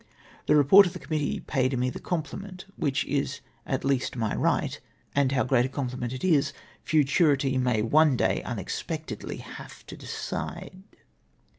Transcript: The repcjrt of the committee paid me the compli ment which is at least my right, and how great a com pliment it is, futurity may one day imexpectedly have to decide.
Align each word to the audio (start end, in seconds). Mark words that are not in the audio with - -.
The 0.47 0.55
repcjrt 0.55 0.85
of 0.87 0.93
the 0.93 0.97
committee 0.99 1.41
paid 1.41 1.77
me 1.77 1.91
the 1.91 1.99
compli 1.99 2.41
ment 2.41 2.65
which 2.75 3.05
is 3.05 3.41
at 3.67 3.85
least 3.85 4.15
my 4.15 4.35
right, 4.35 4.79
and 5.13 5.31
how 5.31 5.43
great 5.43 5.67
a 5.67 5.69
com 5.69 5.91
pliment 5.91 6.11
it 6.11 6.23
is, 6.23 6.53
futurity 6.83 7.59
may 7.59 7.83
one 7.83 8.17
day 8.17 8.41
imexpectedly 8.43 9.37
have 9.41 9.85
to 9.85 9.95
decide. 9.95 10.81